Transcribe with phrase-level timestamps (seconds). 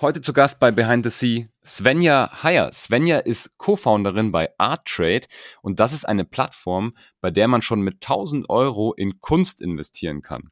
[0.00, 2.70] Heute zu Gast bei Behind the Sea Svenja Heyer.
[2.72, 5.26] Svenja ist Co-Founderin bei ArtTrade
[5.60, 10.22] und das ist eine Plattform, bei der man schon mit 1000 Euro in Kunst investieren
[10.22, 10.50] kann.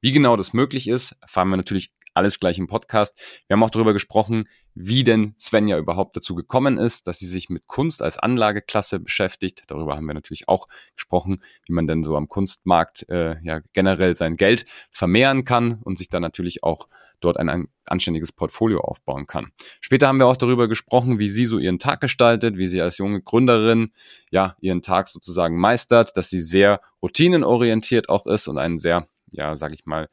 [0.00, 3.18] Wie genau das möglich ist, erfahren wir natürlich alles gleich im Podcast.
[3.46, 7.48] Wir haben auch darüber gesprochen, wie denn Svenja überhaupt dazu gekommen ist, dass sie sich
[7.48, 9.62] mit Kunst als Anlageklasse beschäftigt.
[9.66, 14.14] Darüber haben wir natürlich auch gesprochen, wie man denn so am Kunstmarkt äh, ja generell
[14.14, 16.88] sein Geld vermehren kann und sich dann natürlich auch
[17.20, 19.52] dort ein, ein anständiges Portfolio aufbauen kann.
[19.80, 22.98] Später haben wir auch darüber gesprochen, wie sie so ihren Tag gestaltet, wie sie als
[22.98, 23.92] junge Gründerin
[24.30, 29.56] ja ihren Tag sozusagen meistert, dass sie sehr routinenorientiert auch ist und einen sehr, ja,
[29.56, 30.06] sag ich mal,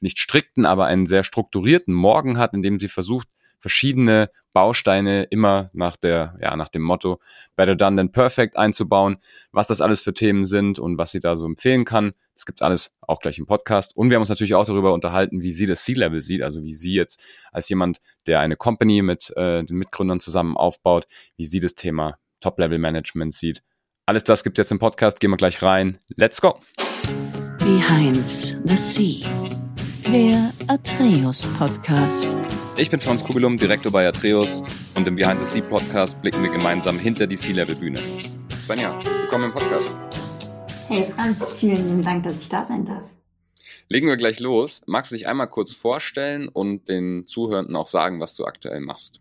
[0.00, 5.70] nicht strikten, aber einen sehr strukturierten Morgen hat, in dem sie versucht, verschiedene Bausteine immer
[5.72, 7.20] nach der, ja, nach dem Motto
[7.56, 9.18] Better Done Than Perfect einzubauen,
[9.52, 12.12] was das alles für Themen sind und was sie da so empfehlen kann.
[12.34, 13.96] Das gibt's alles auch gleich im Podcast.
[13.96, 16.74] Und wir haben uns natürlich auch darüber unterhalten, wie sie das C-Level sieht, also wie
[16.74, 21.60] sie jetzt als jemand, der eine Company mit äh, den Mitgründern zusammen aufbaut, wie sie
[21.60, 23.62] das Thema Top-Level-Management sieht.
[24.06, 25.20] Alles das gibt's jetzt im Podcast.
[25.20, 25.98] Gehen wir gleich rein.
[26.14, 26.60] Let's go!
[27.58, 28.28] Behind
[28.64, 29.55] the Sea
[30.12, 32.28] der Atreus Podcast.
[32.76, 34.62] Ich bin Franz Kugelum, Direktor bei Atreus
[34.94, 37.98] und im Behind the Sea Podcast blicken wir gemeinsam hinter die Sea-Level-Bühne.
[38.62, 39.90] Svenja, willkommen im Podcast.
[40.86, 43.02] Hey Franz, vielen lieben Dank, dass ich da sein darf.
[43.88, 44.82] Legen wir gleich los.
[44.86, 49.20] Magst du dich einmal kurz vorstellen und den Zuhörenden auch sagen, was du aktuell machst?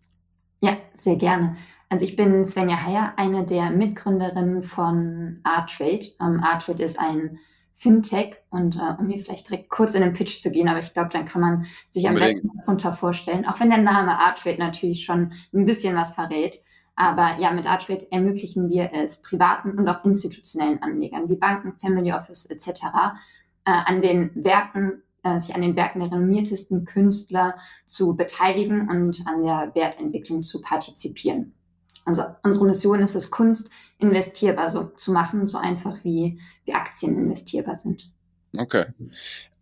[0.62, 1.58] Ja, sehr gerne.
[1.90, 6.12] Also ich bin Svenja Heyer, eine der Mitgründerinnen von Artrade.
[6.20, 7.40] Um, ähm, Artrade ist ein
[7.78, 10.94] Fintech und äh, um hier vielleicht direkt kurz in den Pitch zu gehen, aber ich
[10.94, 14.58] glaube, dann kann man sich am besten was drunter vorstellen, auch wenn der Name Artrade
[14.58, 16.62] natürlich schon ein bisschen was verrät.
[16.96, 22.14] Aber ja, mit Artrade ermöglichen wir es privaten und auch institutionellen Anlegern wie Banken, Family
[22.14, 22.84] Office etc.
[23.66, 29.28] Äh, an den Werken, äh, sich an den Werken der renommiertesten Künstler zu beteiligen und
[29.28, 31.55] an der Wertentwicklung zu partizipieren.
[32.06, 37.18] Also unsere Mission ist es, Kunst investierbar so zu machen, so einfach wie, wie Aktien
[37.18, 38.10] investierbar sind.
[38.56, 38.86] Okay.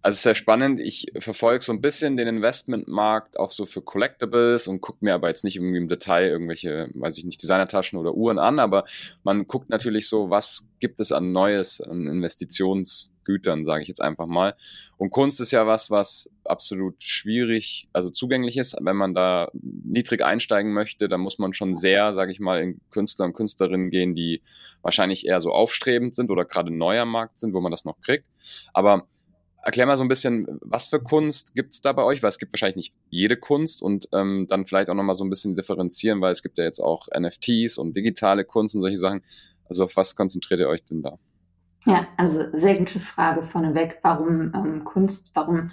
[0.01, 0.81] Also sehr spannend.
[0.81, 5.29] Ich verfolge so ein bisschen den Investmentmarkt auch so für Collectibles und gucke mir aber
[5.29, 8.83] jetzt nicht irgendwie im Detail irgendwelche, weiß ich nicht, Designertaschen oder Uhren an, aber
[9.23, 12.21] man guckt natürlich so, was gibt es an Neues, an
[13.23, 14.55] Investitionsgütern, sage ich jetzt einfach mal.
[14.97, 18.75] Und Kunst ist ja was, was absolut schwierig, also zugänglich ist.
[18.79, 22.79] Wenn man da niedrig einsteigen möchte, dann muss man schon sehr, sage ich mal, in
[22.91, 24.41] Künstler und Künstlerinnen gehen, die
[24.81, 28.25] wahrscheinlich eher so aufstrebend sind oder gerade neuer Markt sind, wo man das noch kriegt.
[28.73, 29.07] Aber
[29.65, 32.21] Erklär mal so ein bisschen, was für Kunst gibt es da bei euch?
[32.21, 35.29] Weil es gibt wahrscheinlich nicht jede Kunst und ähm, dann vielleicht auch nochmal so ein
[35.29, 39.23] bisschen differenzieren, weil es gibt ja jetzt auch NFTs und digitale Kunst und solche Sachen.
[39.69, 41.17] Also auf was konzentriert ihr euch denn da?
[41.85, 43.99] Ja, also sehr gute Frage vorneweg.
[44.01, 45.31] Warum ähm, Kunst?
[45.33, 45.71] Warum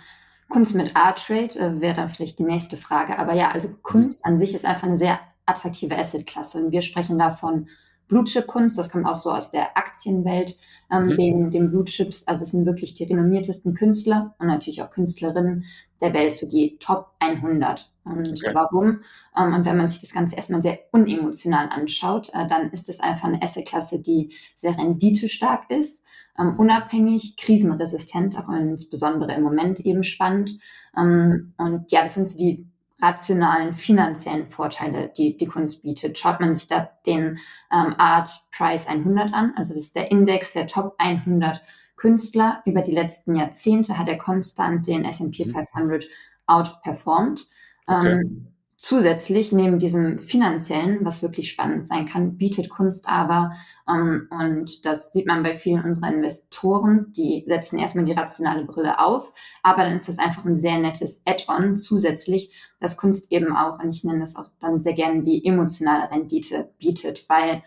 [0.49, 3.19] Kunst mit Art Trade äh, wäre dann vielleicht die nächste Frage.
[3.19, 4.33] Aber ja, also Kunst mhm.
[4.33, 7.69] an sich ist einfach eine sehr attraktive Assetklasse und wir sprechen davon
[8.11, 10.59] Blue Kunst, das kommt auch so aus der Aktienwelt,
[10.91, 11.17] ähm, mhm.
[11.17, 15.65] den, den Blue Chips, also es sind wirklich die renommiertesten Künstler und natürlich auch Künstlerinnen
[16.01, 17.91] der Welt, so die Top 100.
[18.05, 18.51] Und okay.
[18.53, 19.03] warum?
[19.39, 22.99] Ähm, und wenn man sich das Ganze erstmal sehr unemotional anschaut, äh, dann ist es
[22.99, 26.05] einfach eine Assetklasse, die sehr renditestark ist,
[26.37, 30.59] ähm, unabhängig, krisenresistent, auch insbesondere im Moment eben spannend.
[30.97, 32.67] Ähm, und ja, das sind so die
[33.01, 36.19] rationalen finanziellen Vorteile, die die Kunst bietet.
[36.19, 37.39] Schaut man sich da den
[37.73, 41.63] ähm, Art Price 100 an, also das ist der Index der Top 100
[41.97, 42.63] Künstler.
[42.65, 46.09] Über die letzten Jahrzehnte hat er konstant den S&P 500 mhm.
[46.47, 47.47] outperformed.
[47.87, 48.13] Okay.
[48.13, 48.49] Ähm,
[48.83, 53.53] Zusätzlich neben diesem finanziellen, was wirklich spannend sein kann, bietet Kunst aber,
[53.87, 58.99] ähm, und das sieht man bei vielen unserer Investoren, die setzen erstmal die rationale Brille
[58.99, 63.79] auf, aber dann ist das einfach ein sehr nettes Add-on zusätzlich, dass Kunst eben auch,
[63.81, 67.63] und ich nenne das auch dann sehr gerne die emotionale Rendite bietet, weil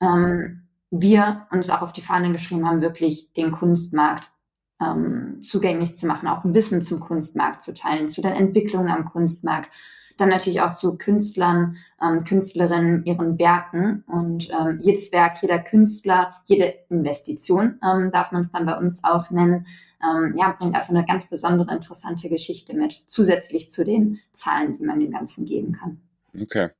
[0.00, 4.32] ähm, wir uns auch auf die Fahne geschrieben haben, wirklich den Kunstmarkt
[4.80, 9.70] ähm, zugänglich zu machen, auch Wissen zum Kunstmarkt zu teilen, zu den Entwicklungen am Kunstmarkt
[10.16, 14.04] dann natürlich auch zu Künstlern, ähm, Künstlerinnen, ihren Werken.
[14.06, 19.04] Und ähm, jedes Werk, jeder Künstler, jede Investition, ähm, darf man es dann bei uns
[19.04, 19.66] auch nennen,
[20.02, 24.84] ähm, ja, bringt einfach eine ganz besondere, interessante Geschichte mit, zusätzlich zu den Zahlen, die
[24.84, 26.00] man dem Ganzen geben kann.
[26.40, 26.70] Okay.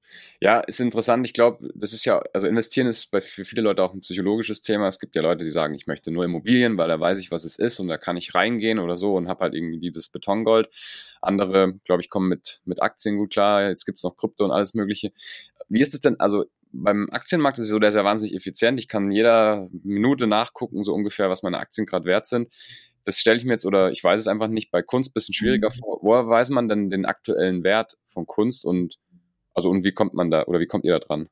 [0.41, 1.26] Ja, ist interessant.
[1.26, 4.62] Ich glaube, das ist ja, also investieren ist bei, für viele Leute auch ein psychologisches
[4.62, 4.88] Thema.
[4.88, 7.44] Es gibt ja Leute, die sagen, ich möchte nur Immobilien, weil da weiß ich, was
[7.44, 10.69] es ist und da kann ich reingehen oder so und habe halt irgendwie dieses Betongold.
[11.23, 13.69] Andere, glaube ich, kommen mit, mit Aktien gut klar.
[13.69, 15.12] Jetzt gibt es noch Krypto und alles Mögliche.
[15.69, 18.79] Wie ist es denn, also beim Aktienmarkt ist es so, der ist ja wahnsinnig effizient.
[18.79, 22.49] Ich kann jeder Minute nachgucken, so ungefähr, was meine Aktien gerade wert sind
[23.06, 25.32] das stelle ich mir jetzt, oder ich weiß es einfach nicht, bei Kunst ein bisschen
[25.32, 25.79] schwieriger mhm.
[25.79, 25.99] vor.
[26.03, 28.99] Woher weiß man denn den aktuellen Wert von Kunst und
[29.56, 31.29] also und wie kommt man da oder wie kommt ihr da dran?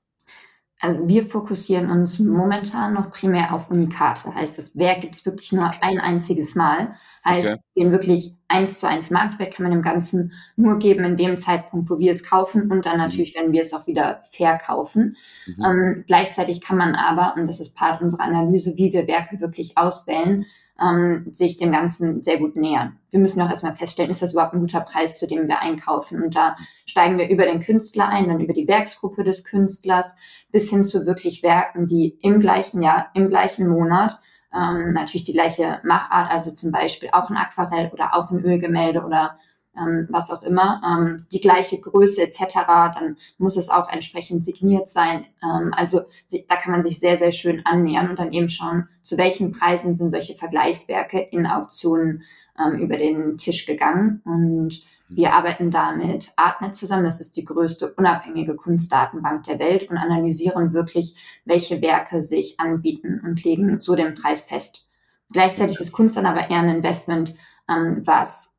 [0.80, 4.34] Also wir fokussieren uns momentan noch primär auf Unikate.
[4.34, 6.94] Heißt, das Werk gibt es wirklich nur ein einziges Mal.
[7.24, 7.60] Heißt, okay.
[7.78, 11.88] den wirklich eins zu eins Marktwert kann man dem Ganzen nur geben in dem Zeitpunkt,
[11.88, 13.02] wo wir es kaufen und dann mhm.
[13.04, 15.16] natürlich, wenn wir es auch wieder verkaufen.
[15.46, 15.64] Mhm.
[15.64, 19.78] Ähm, gleichzeitig kann man aber, und das ist Part unserer Analyse, wie wir Werke wirklich
[19.78, 20.44] auswählen,
[20.80, 22.98] ähm, sich dem Ganzen sehr gut nähern.
[23.10, 26.22] Wir müssen auch erstmal feststellen, ist das überhaupt ein guter Preis, zu dem wir einkaufen?
[26.22, 30.16] Und da steigen wir über den Künstler ein, dann über die Werksgruppe des Künstlers
[30.50, 34.18] bis hin zu wirklich Werken, die im gleichen Jahr, im gleichen Monat
[34.54, 39.02] ähm, natürlich die gleiche Machart, also zum Beispiel auch ein Aquarell oder auch ein Ölgemälde
[39.02, 39.38] oder
[39.78, 42.54] ähm, was auch immer, ähm, die gleiche Größe etc.,
[42.94, 45.26] dann muss es auch entsprechend signiert sein.
[45.42, 46.02] Ähm, also
[46.48, 49.94] da kann man sich sehr, sehr schön annähern und dann eben schauen, zu welchen Preisen
[49.94, 52.22] sind solche Vergleichswerke in Auktionen
[52.58, 54.22] ähm, über den Tisch gegangen.
[54.24, 57.04] Und wir arbeiten da mit Artnet zusammen.
[57.04, 63.20] Das ist die größte unabhängige Kunstdatenbank der Welt und analysieren wirklich, welche Werke sich anbieten
[63.24, 64.86] und legen so den Preis fest.
[65.32, 67.34] Gleichzeitig ist Kunst dann aber eher ein Investment,
[67.68, 68.53] ähm, was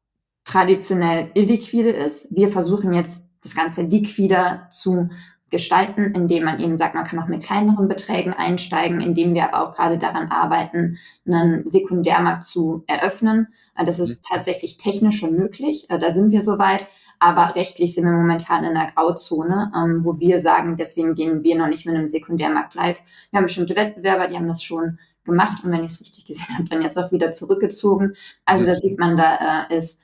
[0.45, 2.33] traditionell illiquide ist.
[2.35, 5.09] Wir versuchen jetzt das Ganze liquider zu
[5.51, 9.67] gestalten, indem man eben sagt, man kann auch mit kleineren Beträgen einsteigen, indem wir aber
[9.69, 10.97] auch gerade daran arbeiten,
[11.27, 13.47] einen Sekundärmarkt zu eröffnen.
[13.77, 14.35] Das ist mhm.
[14.35, 15.87] tatsächlich technisch schon möglich.
[15.89, 16.87] Da sind wir soweit.
[17.19, 21.57] Aber rechtlich sind wir momentan in einer Grauzone, ähm, wo wir sagen, deswegen gehen wir
[21.57, 23.01] noch nicht mit einem Sekundärmarkt live.
[23.31, 26.57] Wir haben bestimmte Wettbewerber, die haben das schon gemacht und wenn ich es richtig gesehen
[26.57, 28.13] habe, dann jetzt auch wieder zurückgezogen.
[28.43, 30.01] Also da sieht man, da äh, ist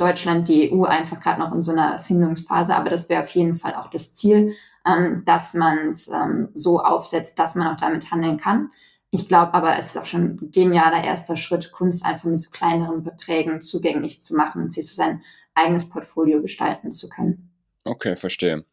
[0.00, 3.54] Deutschland, die EU einfach gerade noch in so einer Erfindungsphase, aber das wäre auf jeden
[3.54, 4.54] Fall auch das Ziel,
[4.86, 8.70] ähm, dass man es ähm, so aufsetzt, dass man auch damit handeln kann.
[9.10, 12.50] Ich glaube aber, es ist auch schon ein genialer erster Schritt, Kunst einfach mit so
[12.50, 15.22] kleineren Beträgen zugänglich zu machen und sich so sein
[15.54, 17.50] eigenes Portfolio gestalten zu können.
[17.84, 18.64] Okay, verstehe.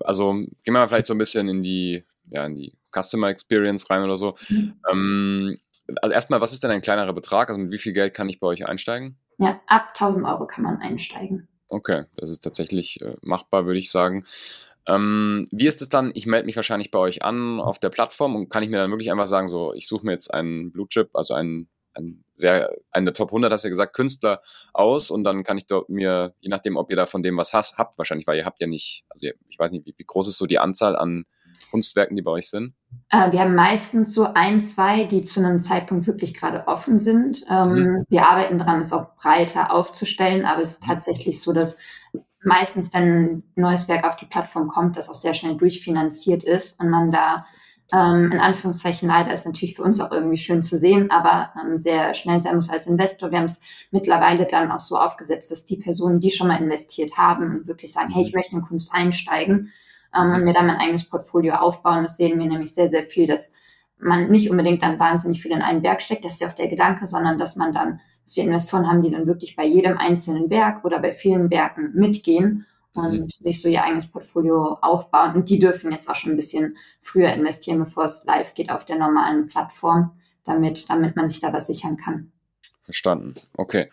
[0.00, 3.90] Also gehen wir mal vielleicht so ein bisschen in die, ja, in die Customer Experience
[3.90, 4.36] rein oder so.
[4.48, 4.74] Mhm.
[4.90, 5.58] Ähm,
[6.00, 7.48] also erstmal, was ist denn ein kleinerer Betrag?
[7.48, 9.16] Also mit wie viel Geld kann ich bei euch einsteigen?
[9.42, 11.48] Ja, ab 1000 Euro kann man einsteigen.
[11.68, 14.24] Okay, das ist tatsächlich äh, machbar, würde ich sagen.
[14.86, 16.12] Ähm, wie ist es dann?
[16.14, 18.90] Ich melde mich wahrscheinlich bei euch an auf der Plattform und kann ich mir dann
[18.92, 22.72] wirklich einfach sagen, so, ich suche mir jetzt einen Blue Chip, also einen, einen sehr,
[22.92, 24.42] einen Top 100, hast du ja gesagt, Künstler
[24.74, 27.52] aus und dann kann ich dort mir, je nachdem, ob ihr da von dem was
[27.52, 30.38] habt, wahrscheinlich, weil ihr habt ja nicht, also ich weiß nicht, wie, wie groß ist
[30.38, 31.24] so die Anzahl an
[31.70, 32.74] Kunstwerken, die bei euch sind?
[33.10, 37.44] Äh, wir haben meistens so ein, zwei, die zu einem Zeitpunkt wirklich gerade offen sind.
[37.48, 38.04] Ähm, mhm.
[38.08, 41.78] Wir arbeiten daran, es auch breiter aufzustellen, aber es ist tatsächlich so, dass
[42.42, 46.80] meistens, wenn ein neues Werk auf die Plattform kommt, das auch sehr schnell durchfinanziert ist
[46.80, 47.46] und man da
[47.92, 51.76] ähm, in Anführungszeichen leider ist natürlich für uns auch irgendwie schön zu sehen, aber ähm,
[51.76, 53.30] sehr schnell sein muss als Investor.
[53.30, 53.60] Wir haben es
[53.90, 57.92] mittlerweile dann auch so aufgesetzt, dass die Personen, die schon mal investiert haben und wirklich
[57.92, 58.38] sagen, hey, ich mhm.
[58.38, 59.72] möchte in Kunst einsteigen,
[60.16, 62.02] ähm, und mir dann mein eigenes Portfolio aufbauen.
[62.02, 63.52] Das sehen wir nämlich sehr, sehr viel, dass
[63.98, 66.68] man nicht unbedingt dann wahnsinnig viel in einen Berg steckt, das ist ja auch der
[66.68, 70.50] Gedanke, sondern dass man dann, dass wir Investoren haben, die dann wirklich bei jedem einzelnen
[70.50, 73.28] Werk oder bei vielen Werken mitgehen und mhm.
[73.28, 75.34] sich so ihr eigenes Portfolio aufbauen.
[75.34, 78.84] Und die dürfen jetzt auch schon ein bisschen früher investieren, bevor es live geht auf
[78.84, 80.12] der normalen Plattform,
[80.44, 82.31] damit, damit man sich da was sichern kann.
[82.84, 83.34] Verstanden.
[83.56, 83.88] Okay.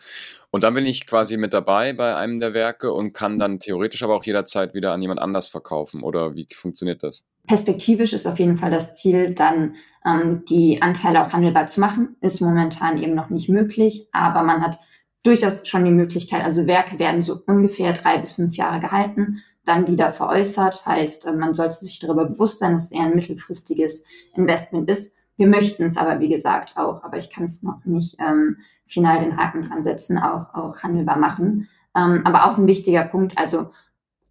[0.52, 4.02] Und dann bin ich quasi mit dabei bei einem der Werke und kann dann theoretisch
[4.02, 6.02] aber auch jederzeit wieder an jemand anders verkaufen.
[6.02, 7.24] Oder wie funktioniert das?
[7.48, 9.76] Perspektivisch ist auf jeden Fall das Ziel, dann
[10.06, 12.16] ähm, die Anteile auch handelbar zu machen.
[12.22, 14.80] Ist momentan eben noch nicht möglich, aber man hat
[15.24, 19.88] durchaus schon die Möglichkeit, also Werke werden so ungefähr drei bis fünf Jahre gehalten, dann
[19.88, 20.86] wieder veräußert.
[20.86, 24.04] Heißt, äh, man sollte sich darüber bewusst sein, dass es eher ein mittelfristiges
[24.36, 25.16] Investment ist.
[25.40, 29.22] Wir möchten es aber, wie gesagt, auch, aber ich kann es noch nicht ähm, final
[29.22, 31.70] den Haken dran setzen, auch, auch handelbar machen.
[31.96, 33.70] Ähm, aber auch ein wichtiger Punkt, also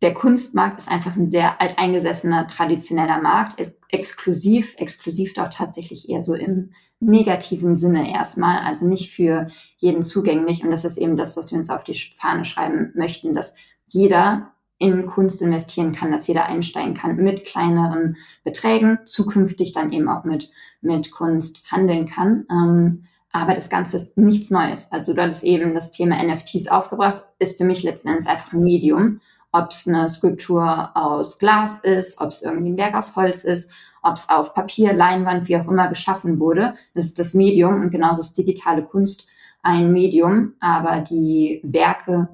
[0.03, 6.21] der Kunstmarkt ist einfach ein sehr alteingesessener, traditioneller Markt, ist exklusiv, exklusiv doch tatsächlich eher
[6.21, 9.49] so im negativen Sinne erstmal, also nicht für
[9.79, 10.63] jeden zugänglich.
[10.63, 14.53] Und das ist eben das, was wir uns auf die Fahne schreiben möchten, dass jeder
[14.79, 20.25] in Kunst investieren kann, dass jeder einsteigen kann mit kleineren Beträgen, zukünftig dann eben auch
[20.25, 22.47] mit, mit Kunst handeln kann.
[22.51, 24.91] Ähm, aber das Ganze ist nichts Neues.
[24.93, 28.63] Also du hattest eben das Thema NFTs aufgebracht, ist für mich letzten Endes einfach ein
[28.63, 29.21] Medium.
[29.51, 33.71] Ob es eine Skulptur aus Glas ist, ob es irgendwie ein Werk aus Holz ist,
[34.03, 36.75] ob es auf Papier, Leinwand, wie auch immer geschaffen wurde.
[36.95, 39.27] Das ist das Medium und genauso ist digitale Kunst
[39.63, 42.29] ein Medium, aber die Werke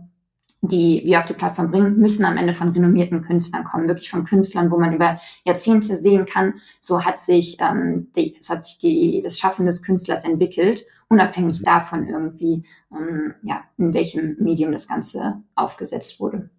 [0.68, 4.24] die wir auf die Plattform bringen, müssen am Ende von renommierten Künstlern kommen, wirklich von
[4.24, 8.78] Künstlern, wo man über Jahrzehnte sehen kann, so hat sich, ähm, die, so hat sich
[8.78, 11.64] die, das Schaffen des Künstlers entwickelt, unabhängig mhm.
[11.64, 16.50] davon irgendwie, ähm, ja, in welchem Medium das Ganze aufgesetzt wurde.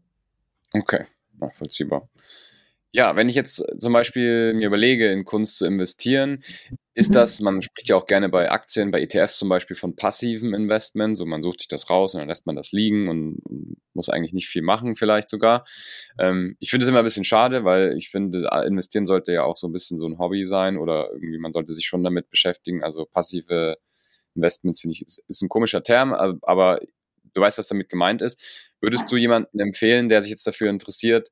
[0.74, 1.06] Okay,
[1.40, 2.10] nachvollziehbar.
[2.92, 6.44] Ja, wenn ich jetzt zum Beispiel mir überlege, in Kunst zu investieren,
[6.96, 7.16] ist mhm.
[7.16, 11.18] das, man spricht ja auch gerne bei Aktien, bei ETFs zum Beispiel von passivem Investment,
[11.18, 13.42] so man sucht sich das raus und dann lässt man das liegen und
[13.94, 15.66] muss eigentlich nicht viel machen, vielleicht sogar.
[16.18, 19.58] Ähm, ich finde es immer ein bisschen schade, weil ich finde, investieren sollte ja auch
[19.58, 22.82] so ein bisschen so ein Hobby sein oder irgendwie man sollte sich schon damit beschäftigen.
[22.82, 23.76] Also passive
[24.34, 26.80] Investments finde ich ist, ist ein komischer Term, aber
[27.34, 28.42] du weißt, was damit gemeint ist.
[28.80, 31.32] Würdest du jemanden empfehlen, der sich jetzt dafür interessiert,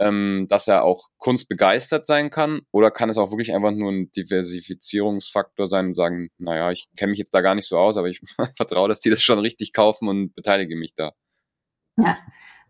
[0.00, 2.62] ähm, dass er auch kunstbegeistert sein kann?
[2.72, 7.10] Oder kann es auch wirklich einfach nur ein Diversifizierungsfaktor sein und sagen, naja, ich kenne
[7.10, 8.20] mich jetzt da gar nicht so aus, aber ich
[8.56, 11.12] vertraue, dass die das schon richtig kaufen und beteilige mich da?
[11.96, 12.16] Ja,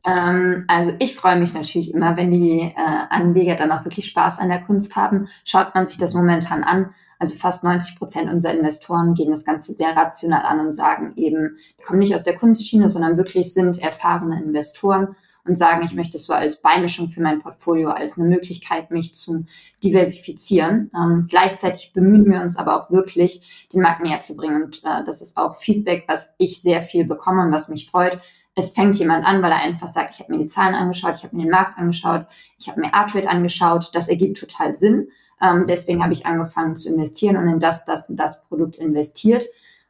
[0.06, 4.38] ähm, also ich freue mich natürlich immer, wenn die äh, Anleger dann auch wirklich Spaß
[4.38, 5.28] an der Kunst haben.
[5.44, 6.94] Schaut man sich das momentan an.
[7.18, 11.58] Also fast 90 Prozent unserer Investoren gehen das Ganze sehr rational an und sagen eben,
[11.78, 15.16] die kommen nicht aus der Kunstschiene, sondern wirklich sind erfahrene Investoren
[15.50, 19.14] und sagen, ich möchte es so als Beimischung für mein Portfolio, als eine Möglichkeit, mich
[19.14, 19.45] zu
[19.83, 20.90] diversifizieren.
[20.95, 24.62] Ähm, gleichzeitig bemühen wir uns aber auch wirklich, den Markt näher zu bringen.
[24.62, 28.19] Und äh, das ist auch Feedback, was ich sehr viel bekomme und was mich freut.
[28.54, 31.25] Es fängt jemand an, weil er einfach sagt, ich habe mir die Zahlen angeschaut, ich
[31.25, 32.26] habe mir den Markt angeschaut,
[32.59, 35.09] ich habe mir Artrate angeschaut, das ergibt total Sinn.
[35.42, 39.47] Ähm, deswegen habe ich angefangen zu investieren und in das, das und das Produkt investiert.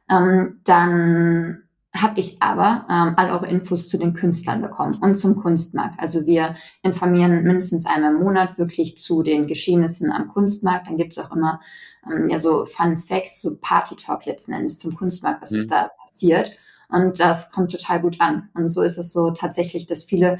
[0.09, 5.35] Ähm, dann habe ich aber ähm, all eure Infos zu den Künstlern bekommen und zum
[5.35, 5.99] Kunstmarkt.
[5.99, 10.87] Also wir informieren mindestens einmal im Monat wirklich zu den Geschehnissen am Kunstmarkt.
[10.87, 11.59] Dann gibt es auch immer
[12.09, 15.57] ähm, ja so Fun Facts, so Party Talk letzten Endes zum Kunstmarkt, was mhm.
[15.57, 16.53] ist da passiert.
[16.87, 18.49] Und das kommt total gut an.
[18.53, 20.37] Und so ist es so tatsächlich, dass viele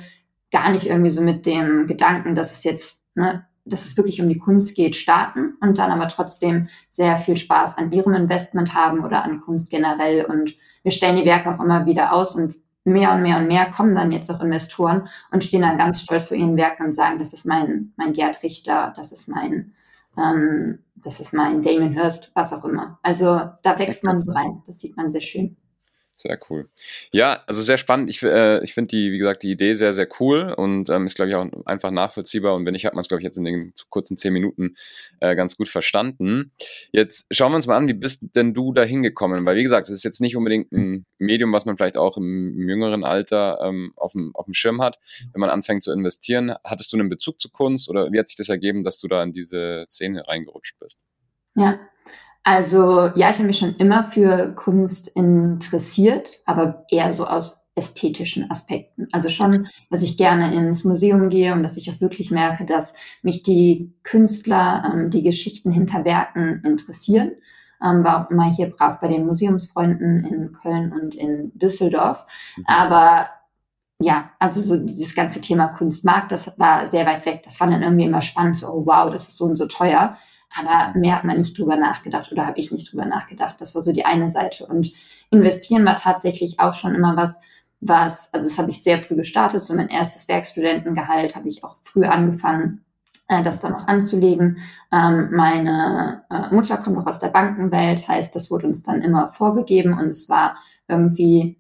[0.51, 4.29] gar nicht irgendwie so mit dem Gedanken, dass es jetzt ne, dass es wirklich um
[4.29, 9.03] die Kunst geht, starten und dann aber trotzdem sehr viel Spaß an ihrem Investment haben
[9.03, 10.25] oder an Kunst generell.
[10.25, 13.67] Und wir stellen die Werke auch immer wieder aus und mehr und mehr und mehr
[13.67, 17.19] kommen dann jetzt auch Investoren und stehen dann ganz stolz vor ihren Werken und sagen,
[17.19, 19.73] das ist mein, mein Gerd Richter, das ist mein,
[20.17, 22.99] ähm, das ist mein Damien Hirst, was auch immer.
[23.03, 24.61] Also da wächst man so rein.
[24.65, 25.57] Das sieht man sehr schön.
[26.21, 26.69] Sehr cool.
[27.11, 28.07] Ja, also sehr spannend.
[28.11, 31.15] Ich, äh, ich finde die, wie gesagt, die Idee sehr, sehr cool und ähm, ist,
[31.15, 32.53] glaube ich, auch einfach nachvollziehbar.
[32.53, 34.75] Und wenn nicht, hat man es, glaube ich, jetzt in den kurzen zehn Minuten
[35.19, 36.51] äh, ganz gut verstanden.
[36.91, 39.43] Jetzt schauen wir uns mal an, wie bist denn du da hingekommen?
[39.47, 42.53] Weil, wie gesagt, es ist jetzt nicht unbedingt ein Medium, was man vielleicht auch im,
[42.55, 44.99] im jüngeren Alter ähm, auf, dem, auf dem Schirm hat,
[45.33, 46.53] wenn man anfängt zu investieren.
[46.63, 49.23] Hattest du einen Bezug zu Kunst oder wie hat sich das ergeben, dass du da
[49.23, 50.99] in diese Szene reingerutscht bist?
[51.55, 51.79] Ja,
[52.43, 58.49] also ja, ich habe mich schon immer für Kunst interessiert, aber eher so aus ästhetischen
[58.51, 59.07] Aspekten.
[59.11, 62.93] Also schon, dass ich gerne ins Museum gehe und dass ich auch wirklich merke, dass
[63.21, 67.31] mich die Künstler, ähm, die Geschichten hinter Werken interessieren.
[67.83, 72.25] Ähm, war auch immer hier brav bei den Museumsfreunden in Köln und in Düsseldorf.
[72.57, 72.65] Mhm.
[72.67, 73.29] Aber
[73.99, 77.41] ja, also so dieses ganze Thema Kunstmarkt, das war sehr weit weg.
[77.43, 80.17] Das war dann irgendwie immer spannend, so, oh, wow, das ist so und so teuer.
[80.59, 83.55] Aber mehr hat man nicht drüber nachgedacht oder habe ich nicht drüber nachgedacht.
[83.59, 84.65] Das war so die eine Seite.
[84.65, 84.91] Und
[85.29, 87.39] investieren war tatsächlich auch schon immer was,
[87.79, 89.61] was, also das habe ich sehr früh gestartet.
[89.61, 92.85] So mein erstes Werkstudentengehalt habe ich auch früh angefangen,
[93.27, 94.57] äh, das dann noch anzulegen.
[94.91, 99.27] Ähm, meine äh, Mutter kommt auch aus der Bankenwelt, heißt, das wurde uns dann immer
[99.29, 101.57] vorgegeben und es war irgendwie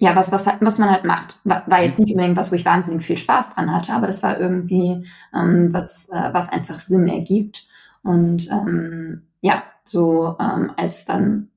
[0.00, 1.38] ja, was, was, was man halt macht.
[1.44, 4.22] War, war jetzt nicht unbedingt was, wo ich wahnsinnig viel Spaß dran hatte, aber das
[4.22, 7.66] war irgendwie ähm, was, äh, was einfach Sinn ergibt.
[8.02, 11.48] Und ähm, ja, so ähm, als dann,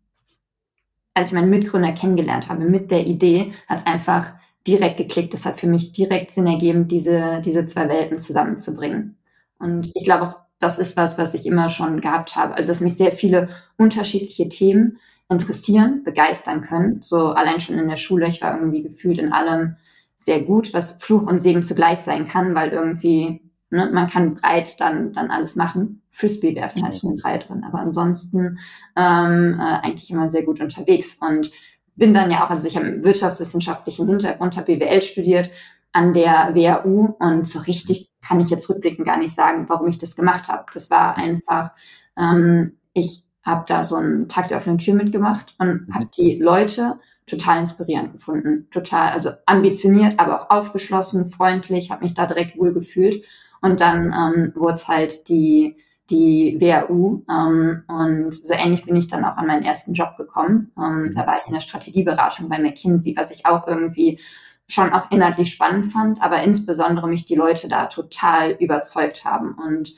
[1.13, 4.33] als ich meinen Mitgründer kennengelernt habe mit der Idee, hat es einfach
[4.65, 5.33] direkt geklickt.
[5.33, 9.17] Das hat für mich direkt Sinn ergeben, diese, diese zwei Welten zusammenzubringen.
[9.59, 12.55] Und ich glaube auch, das ist was, was ich immer schon gehabt habe.
[12.55, 14.97] Also, dass mich sehr viele unterschiedliche Themen
[15.29, 17.01] interessieren, begeistern können.
[17.01, 19.75] So allein schon in der Schule, ich war irgendwie gefühlt in allem
[20.15, 23.41] sehr gut, was Fluch und Segen zugleich sein kann, weil irgendwie
[23.73, 23.89] Ne?
[23.91, 26.03] Man kann breit dann, dann alles machen.
[26.11, 28.59] Frisbee werfen hatte ich eine 3 drin, aber ansonsten
[28.95, 31.51] ähm, äh, eigentlich immer sehr gut unterwegs und
[31.95, 35.49] bin dann ja auch, also ich habe einen wirtschaftswissenschaftlichen Hintergrund, habe BWL studiert
[35.91, 39.97] an der WHU und so richtig kann ich jetzt rückblickend gar nicht sagen, warum ich
[39.97, 40.65] das gemacht habe.
[40.73, 41.71] Das war einfach,
[42.15, 46.99] ähm, ich habe da so einen Tag der offenen Tür mitgemacht und habe die Leute
[47.25, 48.67] total inspirierend gefunden.
[48.71, 53.25] Total, also ambitioniert, aber auch aufgeschlossen, freundlich, habe mich da direkt wohl gefühlt.
[53.63, 55.77] Und dann ähm, wurde es halt die,
[56.09, 57.23] die WAU.
[57.29, 60.71] Ähm, und so ähnlich bin ich dann auch an meinen ersten Job gekommen.
[60.77, 61.13] Ähm, mhm.
[61.15, 64.19] Da war ich in der Strategieberatung bei McKinsey, was ich auch irgendwie
[64.67, 69.93] schon auch inhaltlich spannend fand, aber insbesondere mich die Leute da total überzeugt haben und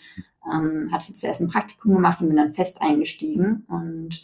[0.51, 4.24] ähm, hatte zuerst ein Praktikum gemacht und bin dann fest eingestiegen und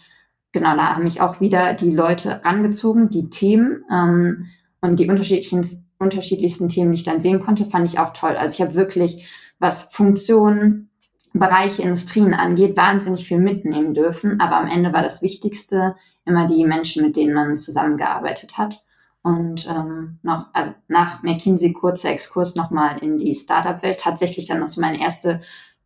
[0.52, 4.48] genau, da haben mich auch wieder die Leute rangezogen, die Themen ähm,
[4.82, 5.64] und die unterschiedlichen,
[6.02, 8.36] unterschiedlichsten Themen, die ich dann sehen konnte, fand ich auch toll.
[8.36, 9.28] Also ich habe wirklich,
[9.60, 10.90] was Funktionen,
[11.34, 14.42] Bereiche, Industrien angeht, wahnsinnig viel mitnehmen dürfen.
[14.42, 18.84] Aber am Ende war das Wichtigste immer die Menschen, mit denen man zusammengearbeitet hat.
[19.24, 24.00] Und ähm, noch, also nach McKinsey kurzer Exkurs nochmal in die Startup-Welt.
[24.00, 25.40] Tatsächlich dann noch so meine erste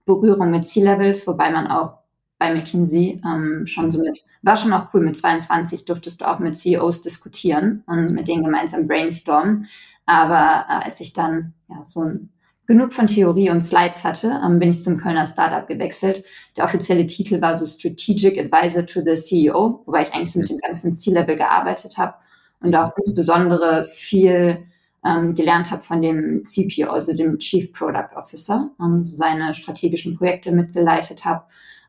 [0.05, 1.99] Berührung mit C-Levels, wobei man auch
[2.37, 6.39] bei McKinsey ähm, schon so mit, war schon auch cool, mit 22 durftest du auch
[6.39, 9.67] mit CEOs diskutieren und mit denen gemeinsam brainstormen.
[10.05, 12.29] Aber äh, als ich dann ja so ein,
[12.67, 16.23] genug von Theorie und Slides hatte, ähm, bin ich zum Kölner Startup gewechselt.
[16.57, 20.49] Der offizielle Titel war so Strategic Advisor to the CEO, wobei ich eigentlich so mit
[20.49, 22.15] dem ganzen C-Level gearbeitet habe
[22.61, 24.65] und auch insbesondere viel
[25.05, 30.17] ähm, gelernt habe von dem CPO, also dem Chief Product Officer, ähm, so seine strategischen
[30.17, 31.43] Projekte mitgeleitet habe.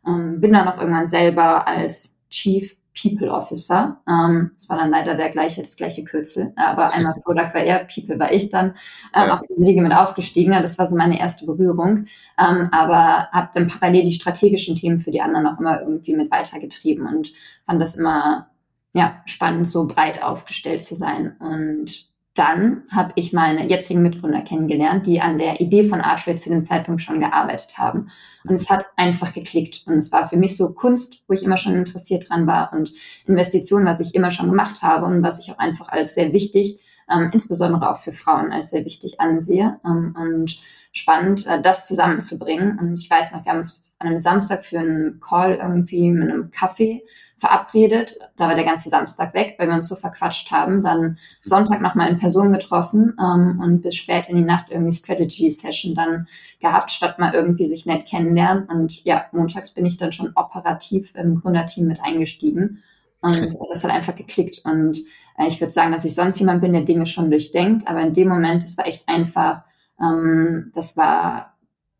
[0.06, 4.00] Ähm, bin dann auch irgendwann selber als Chief People Officer.
[4.08, 6.52] Ähm, das war dann leider der gleiche, das gleiche Kürzel.
[6.56, 8.74] Aber einmal Product war er, People war ich dann.
[9.14, 9.34] Ähm, ja.
[9.34, 10.52] Auch so die Wege mit aufgestiegen.
[10.52, 12.06] Das war so meine erste Berührung.
[12.38, 16.30] Ähm, aber habe dann parallel die strategischen Themen für die anderen auch immer irgendwie mit
[16.30, 17.32] weitergetrieben und
[17.66, 18.48] fand das immer
[18.92, 21.36] ja, spannend, so breit aufgestellt zu sein.
[21.38, 26.50] Und dann habe ich meine jetzigen Mitgründer kennengelernt, die an der Idee von Archway zu
[26.50, 28.10] dem Zeitpunkt schon gearbeitet haben.
[28.44, 29.82] Und es hat einfach geklickt.
[29.86, 32.92] Und es war für mich so Kunst, wo ich immer schon interessiert dran war und
[33.26, 36.78] Investitionen, was ich immer schon gemacht habe und was ich auch einfach als sehr wichtig,
[37.10, 39.80] ähm, insbesondere auch für Frauen als sehr wichtig ansehe.
[39.84, 40.60] Ähm, und
[40.92, 42.78] spannend, äh, das zusammenzubringen.
[42.78, 46.30] Und ich weiß noch, wir haben uns an einem Samstag für einen Call irgendwie mit
[46.30, 47.02] einem Kaffee
[47.38, 48.18] verabredet.
[48.36, 50.82] Da war der ganze Samstag weg, weil wir uns so verquatscht haben.
[50.82, 55.94] Dann Sonntag nochmal in Person getroffen ähm, und bis spät in die Nacht irgendwie Strategy-Session
[55.94, 56.26] dann
[56.60, 58.64] gehabt, statt mal irgendwie sich nett kennenlernen.
[58.64, 62.82] Und ja, montags bin ich dann schon operativ im Gründerteam mit eingestiegen.
[63.20, 64.60] Und das hat einfach geklickt.
[64.64, 64.98] Und
[65.38, 67.88] äh, ich würde sagen, dass ich sonst jemand bin, der Dinge schon durchdenkt.
[67.88, 69.62] Aber in dem Moment, es war echt einfach,
[70.00, 71.55] ähm, das war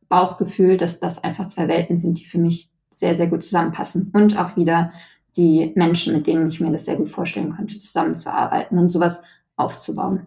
[0.08, 4.10] Bauchgefühl, dass das einfach zwei Welten sind, die für mich sehr, sehr gut zusammenpassen.
[4.12, 4.92] Und auch wieder
[5.36, 9.22] die Menschen, mit denen ich mir das sehr gut vorstellen konnte, zusammenzuarbeiten und sowas
[9.56, 10.26] aufzubauen.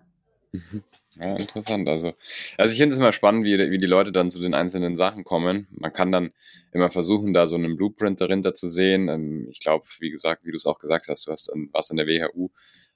[0.51, 0.83] Mhm.
[1.19, 1.89] Ja, interessant.
[1.89, 2.13] Also,
[2.57, 5.23] also ich finde es immer spannend, wie, wie die Leute dann zu den einzelnen Sachen
[5.23, 5.67] kommen.
[5.71, 6.31] Man kann dann
[6.71, 9.09] immer versuchen, da so einen Blueprint dahinter zu sehen.
[9.09, 11.97] Ähm, ich glaube, wie gesagt, wie du es auch gesagt hast, du hast was in
[11.97, 12.51] der WHU,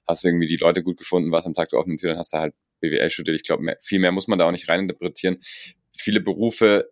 [0.06, 2.38] hast irgendwie die Leute gut gefunden, was am Tag der offenen Tür, dann hast du
[2.38, 3.36] halt BWL studiert.
[3.36, 5.38] Ich glaube, viel mehr muss man da auch nicht reininterpretieren.
[5.96, 6.90] Viele Berufe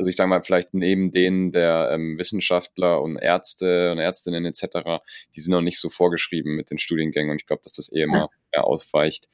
[0.00, 5.02] also ich sage mal, vielleicht neben denen der ähm, Wissenschaftler und Ärzte und Ärztinnen etc.,
[5.36, 8.02] die sind noch nicht so vorgeschrieben mit den Studiengängen und ich glaube, dass das eh
[8.02, 9.28] immer mehr ausweicht.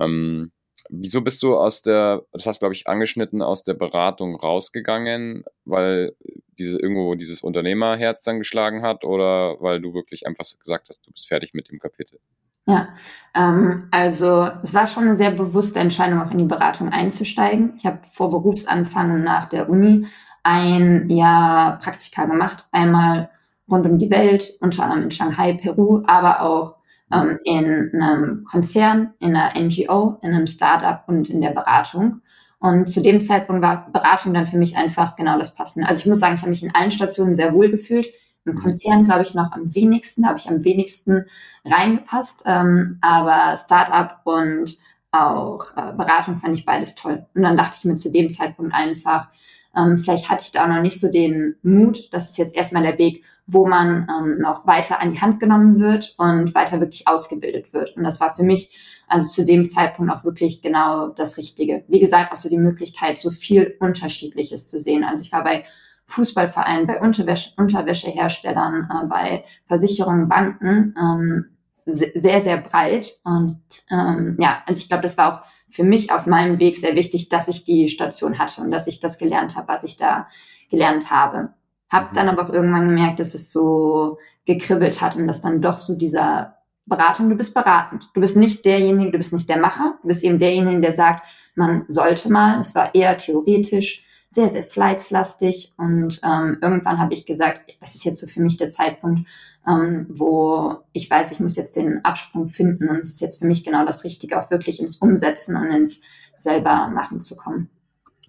[0.00, 0.52] Ähm,
[0.88, 6.16] wieso bist du aus der, das hast glaube ich angeschnitten, aus der Beratung rausgegangen, weil
[6.58, 11.12] diese irgendwo dieses Unternehmerherz dann geschlagen hat oder weil du wirklich einfach gesagt hast, du
[11.12, 12.20] bist fertig mit dem Kapitel?
[12.66, 12.88] Ja,
[13.34, 17.74] ähm, also es war schon eine sehr bewusste Entscheidung, auch in die Beratung einzusteigen.
[17.76, 20.06] Ich habe vor Berufsanfang nach der Uni
[20.42, 23.30] ein Jahr Praktika gemacht, einmal
[23.70, 26.76] rund um die Welt, unter anderem in Shanghai, Peru, aber auch
[27.12, 32.20] ähm, in einem Konzern, in einer NGO, in einem Startup und in der Beratung.
[32.58, 35.88] Und zu dem Zeitpunkt war Beratung dann für mich einfach genau das Passende.
[35.88, 38.08] Also ich muss sagen, ich habe mich in allen Stationen sehr wohl gefühlt.
[38.46, 38.58] Im.
[38.58, 41.26] Konzern, glaube ich, noch am wenigsten, habe ich am wenigsten
[41.64, 42.44] reingepasst.
[42.46, 44.78] Ähm, aber Startup und
[45.12, 47.26] auch äh, Beratung fand ich beides toll.
[47.34, 49.28] Und dann dachte ich mir zu dem Zeitpunkt einfach,
[49.76, 52.08] ähm, vielleicht hatte ich da auch noch nicht so den Mut.
[52.12, 55.78] Das ist jetzt erstmal der Weg, wo man ähm, noch weiter an die Hand genommen
[55.78, 57.96] wird und weiter wirklich ausgebildet wird.
[57.96, 61.84] Und das war für mich also zu dem Zeitpunkt auch wirklich genau das Richtige.
[61.88, 65.04] Wie gesagt, auch so die Möglichkeit, so viel Unterschiedliches zu sehen.
[65.04, 65.64] Also ich war bei
[66.06, 73.16] Fußballvereinen, bei Unterwäsche, Unterwäscheherstellern, äh, bei Versicherungen, Banken, ähm, sehr, sehr breit.
[73.24, 76.94] Und ähm, ja, also ich glaube, das war auch für mich auf meinem Weg sehr
[76.94, 80.28] wichtig, dass ich die Station hatte und dass ich das gelernt habe, was ich da
[80.70, 81.50] gelernt habe.
[81.88, 82.16] Hab mhm.
[82.16, 85.96] dann aber auch irgendwann gemerkt, dass es so gekribbelt hat und dass dann doch so
[85.96, 88.08] dieser Beratung, du bist beratend.
[88.14, 91.24] Du bist nicht derjenige, du bist nicht der Macher, du bist eben derjenige, der sagt,
[91.56, 92.60] man sollte mal.
[92.60, 95.72] Es war eher theoretisch sehr, sehr slideslastig.
[95.76, 99.28] Und ähm, irgendwann habe ich gesagt, das ist jetzt so für mich der Zeitpunkt,
[99.66, 103.46] ähm, wo ich weiß, ich muss jetzt den Absprung finden und es ist jetzt für
[103.46, 106.00] mich genau das Richtige, auch wirklich ins Umsetzen und ins
[106.34, 107.70] selber machen zu kommen.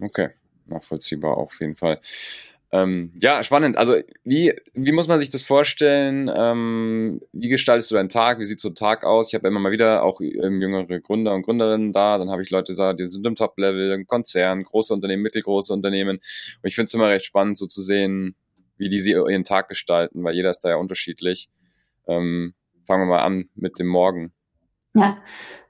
[0.00, 0.30] Okay,
[0.66, 2.00] nachvollziehbar auf jeden Fall.
[2.70, 3.78] Ähm, ja, spannend.
[3.78, 6.30] Also wie, wie muss man sich das vorstellen?
[6.34, 8.40] Ähm, wie gestaltest du deinen Tag?
[8.40, 9.28] Wie sieht so ein Tag aus?
[9.28, 12.18] Ich habe immer mal wieder auch ähm, jüngere Gründer und Gründerinnen da.
[12.18, 16.18] Dann habe ich Leute da, die sind im Top-Level, Konzern, große Unternehmen, mittelgroße Unternehmen.
[16.18, 18.34] Und ich finde es immer recht spannend, so zu sehen,
[18.76, 21.48] wie die sie ihren Tag gestalten, weil jeder ist da ja unterschiedlich.
[22.06, 22.54] Ähm,
[22.86, 24.32] fangen wir mal an mit dem Morgen.
[24.94, 25.22] Ja,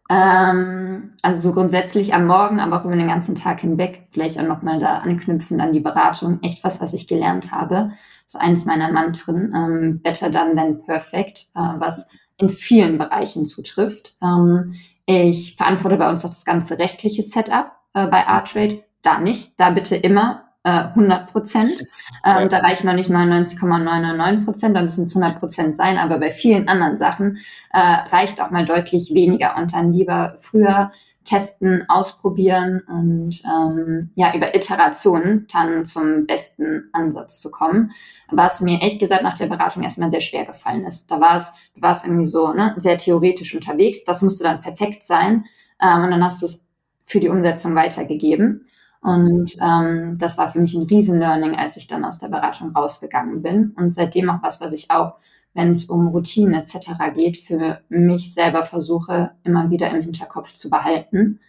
[0.09, 4.47] ähm, also so grundsätzlich am Morgen, aber auch über den ganzen Tag hinweg, vielleicht auch
[4.47, 7.93] nochmal da anknüpfen an die Beratung, echt was, was ich gelernt habe.
[8.27, 14.17] So eins meiner Mantren, ähm, better done than perfect, äh, was in vielen Bereichen zutrifft.
[14.23, 18.85] Ähm, ich verantworte bei uns auch das ganze rechtliche Setup äh, bei Artrade.
[19.03, 21.85] Da nicht, da bitte immer 100 äh, Prozent.
[22.25, 25.99] Ähm, da reichen noch nicht 99,999 Prozent, da müssen es 100 Prozent sein.
[25.99, 27.39] Aber bei vielen anderen Sachen
[27.73, 30.91] äh, reicht auch mal deutlich weniger und dann lieber früher
[31.29, 37.93] testen, ausprobieren und ähm, ja über Iterationen dann zum besten Ansatz zu kommen.
[38.31, 41.11] Was mir echt gesagt nach der Beratung erstmal sehr schwer gefallen ist.
[41.11, 44.05] Da war es, du warst irgendwie so ne, sehr theoretisch unterwegs.
[44.05, 45.45] Das musste dann perfekt sein
[45.83, 46.67] ähm, und dann hast du es
[47.03, 48.65] für die Umsetzung weitergegeben.
[49.01, 53.43] Und ähm, das war für mich ein Riesen-Learning, als ich dann aus der Beratung rausgegangen
[53.43, 53.73] bin.
[53.77, 55.15] Und seitdem auch was, was ich auch,
[55.55, 56.91] wenn es um Routinen etc.
[57.15, 61.41] geht, für mich selber versuche, immer wieder im Hinterkopf zu behalten.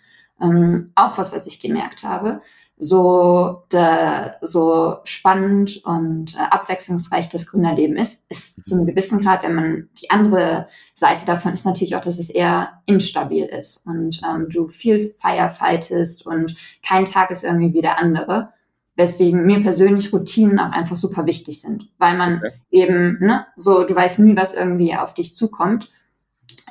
[0.41, 2.41] Ähm, auch was, was ich gemerkt habe
[2.81, 9.43] so, de, so spannend und äh, abwechslungsreich das Gründerleben ist, ist zu einem gewissen Grad,
[9.43, 14.21] wenn man die andere Seite davon ist natürlich auch, dass es eher instabil ist und
[14.23, 18.53] ähm, du viel firefightest und kein Tag ist irgendwie wie der andere.
[18.95, 22.51] Weswegen mir persönlich Routinen auch einfach super wichtig sind, weil man okay.
[22.71, 25.89] eben, ne, so, du weißt nie, was irgendwie auf dich zukommt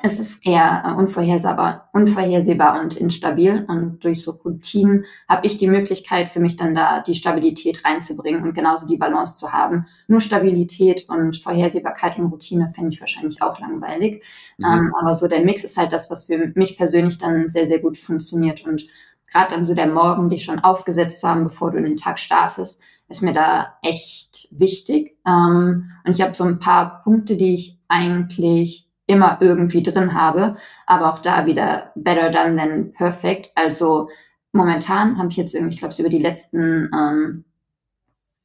[0.01, 3.65] es ist eher äh, unvorhersehbar, unvorhersehbar und instabil.
[3.67, 8.43] Und durch so Routinen habe ich die Möglichkeit, für mich dann da die Stabilität reinzubringen
[8.43, 9.87] und genauso die Balance zu haben.
[10.07, 14.23] Nur Stabilität und Vorhersehbarkeit und Routine fände ich wahrscheinlich auch langweilig.
[14.57, 14.65] Mhm.
[14.65, 17.79] Ähm, aber so der Mix ist halt das, was für mich persönlich dann sehr, sehr
[17.79, 18.65] gut funktioniert.
[18.65, 18.87] Und
[19.31, 22.19] gerade dann so der Morgen, dich schon aufgesetzt zu haben, bevor du in den Tag
[22.19, 25.17] startest, ist mir da echt wichtig.
[25.25, 30.55] Ähm, und ich habe so ein paar Punkte, die ich eigentlich immer irgendwie drin habe.
[30.85, 33.51] Aber auch da wieder better done than perfect.
[33.55, 34.09] Also
[34.51, 37.45] momentan habe ich jetzt irgendwie, ich glaube, über die letzten ähm,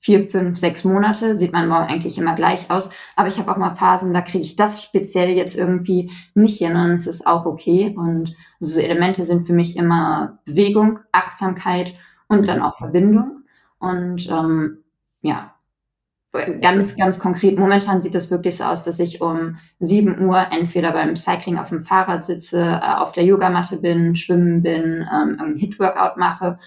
[0.00, 2.90] vier, fünf, sechs Monate sieht mein Morgen eigentlich immer gleich aus.
[3.14, 6.76] Aber ich habe auch mal Phasen, da kriege ich das speziell jetzt irgendwie nicht hin
[6.76, 7.94] und es ist auch okay.
[7.96, 11.94] Und so Elemente sind für mich immer Bewegung, Achtsamkeit
[12.28, 13.44] und dann auch Verbindung.
[13.78, 14.78] Und ähm,
[15.20, 15.53] ja,
[16.60, 20.92] ganz, ganz konkret, momentan sieht es wirklich so aus, dass ich um 7 Uhr entweder
[20.92, 25.56] beim Cycling auf dem Fahrrad sitze, äh, auf der Yogamatte bin, schwimmen bin, ähm, ein
[25.56, 26.58] Hit-Workout mache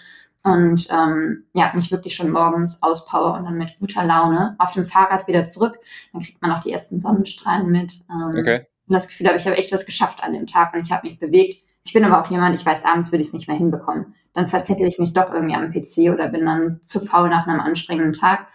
[0.43, 4.86] und ähm, ja, mich wirklich schon morgens auspower und dann mit guter Laune auf dem
[4.86, 5.77] Fahrrad wieder zurück.
[6.13, 7.93] Dann kriegt man auch die ersten Sonnenstrahlen mit.
[8.10, 8.60] Ähm, okay.
[8.88, 11.08] Und das Gefühl habe, ich habe echt was geschafft an dem Tag und ich habe
[11.08, 11.63] mich bewegt.
[11.84, 14.15] Ich bin aber auch jemand, ich weiß, abends würde ich es nicht mehr hinbekommen.
[14.34, 17.60] Dann verzettel ich mich doch irgendwie am PC oder bin dann zu faul nach einem
[17.60, 18.47] anstrengenden Tag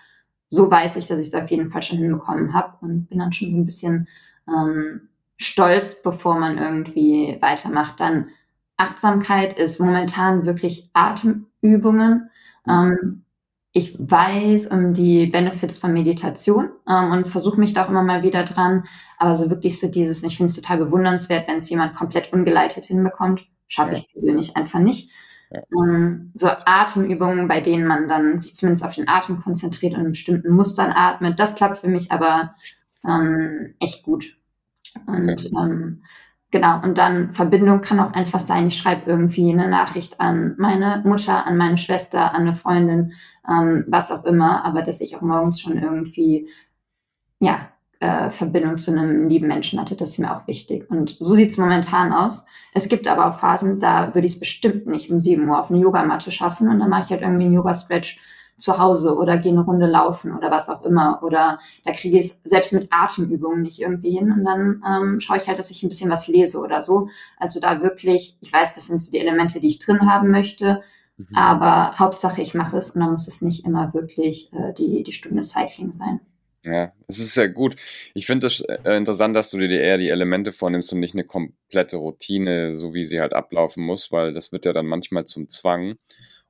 [0.52, 3.32] so weiß ich, dass ich es auf jeden Fall schon hinbekommen habe und bin dann
[3.32, 4.06] schon so ein bisschen
[4.46, 7.98] ähm, stolz, bevor man irgendwie weitermacht.
[7.98, 8.28] Dann
[8.76, 12.28] Achtsamkeit ist momentan wirklich Atemübungen.
[12.68, 13.24] Ähm,
[13.72, 18.22] ich weiß um die Benefits von Meditation ähm, und versuche mich da auch immer mal
[18.22, 18.84] wieder dran.
[19.16, 22.84] Aber so wirklich so dieses, ich finde es total bewundernswert, wenn es jemand komplett ungeleitet
[22.84, 23.46] hinbekommt.
[23.68, 25.10] Schaffe ich persönlich einfach nicht.
[25.72, 30.12] Ähm, so Atemübungen, bei denen man dann sich zumindest auf den Atem konzentriert und in
[30.12, 31.38] bestimmten Mustern atmet.
[31.38, 32.54] Das klappt für mich aber
[33.06, 34.36] ähm, echt gut.
[35.06, 35.50] Und okay.
[35.58, 36.02] ähm,
[36.50, 41.02] genau, und dann Verbindung kann auch einfach sein, ich schreibe irgendwie eine Nachricht an meine
[41.04, 43.12] Mutter, an meine Schwester, an eine Freundin,
[43.48, 46.48] ähm, was auch immer, aber dass ich auch morgens schon irgendwie
[47.42, 47.68] ja,
[48.02, 49.94] äh, Verbindung zu einem lieben Menschen hatte.
[49.94, 50.90] Das ist mir auch wichtig.
[50.90, 52.44] Und so sieht es momentan aus.
[52.74, 55.70] Es gibt aber auch Phasen, da würde ich es bestimmt nicht um 7 Uhr auf
[55.70, 58.18] eine Yogamatte schaffen und dann mache ich halt irgendwie einen Yoga-Stretch
[58.56, 61.20] zu Hause oder gehe eine Runde laufen oder was auch immer.
[61.22, 65.36] Oder da kriege ich es selbst mit Atemübungen nicht irgendwie hin und dann ähm, schaue
[65.36, 67.08] ich halt, dass ich ein bisschen was lese oder so.
[67.38, 70.82] Also da wirklich, ich weiß, das sind so die Elemente, die ich drin haben möchte,
[71.18, 71.36] mhm.
[71.36, 75.12] aber Hauptsache ich mache es und dann muss es nicht immer wirklich äh, die, die
[75.12, 76.20] Stunde Cycling sein.
[76.64, 77.76] Ja, es ist sehr gut.
[78.14, 81.24] Ich finde es äh, interessant, dass du dir eher die Elemente vornimmst und nicht eine
[81.24, 85.48] komplette Routine, so wie sie halt ablaufen muss, weil das wird ja dann manchmal zum
[85.48, 85.96] Zwang.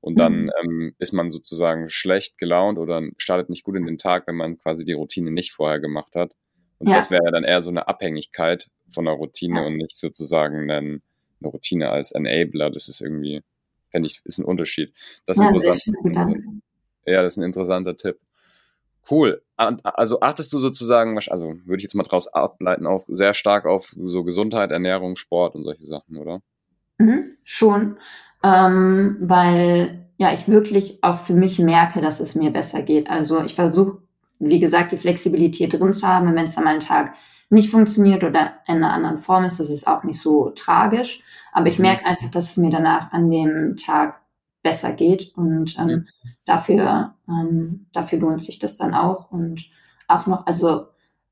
[0.00, 0.50] Und dann mhm.
[0.62, 4.58] ähm, ist man sozusagen schlecht gelaunt oder startet nicht gut in den Tag, wenn man
[4.58, 6.34] quasi die Routine nicht vorher gemacht hat.
[6.78, 6.96] Und ja.
[6.96, 9.66] das wäre ja dann eher so eine Abhängigkeit von der Routine ja.
[9.66, 11.00] und nicht sozusagen eine, eine
[11.48, 12.70] Routine als Enabler.
[12.70, 13.42] Das ist irgendwie,
[13.90, 14.92] finde ich, ist ein Unterschied.
[15.24, 15.82] Das ist ja, interessant.
[17.06, 18.18] Ja, das ist ein interessanter Tipp.
[19.08, 19.42] Cool.
[19.84, 23.94] Also achtest du sozusagen, also würde ich jetzt mal draus ableiten, auch sehr stark auf
[23.96, 26.40] so Gesundheit, Ernährung, Sport und solche Sachen, oder?
[26.98, 27.96] Mhm, schon,
[28.42, 33.10] ähm, weil ja ich wirklich auch für mich merke, dass es mir besser geht.
[33.10, 33.98] Also ich versuche,
[34.38, 37.14] wie gesagt, die Flexibilität drin zu haben, wenn es dann mal einen Tag
[37.50, 41.22] nicht funktioniert oder in einer anderen Form ist, das ist auch nicht so tragisch.
[41.52, 41.82] Aber ich mhm.
[41.82, 44.21] merke einfach, dass es mir danach an dem Tag
[44.62, 46.06] besser geht und ähm,
[46.44, 49.30] dafür, ähm, dafür lohnt sich das dann auch.
[49.30, 49.68] Und
[50.08, 50.86] auch noch, also